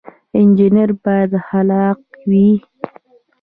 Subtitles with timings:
[0.39, 1.99] انجنیر باید خلاق
[2.29, 2.49] وي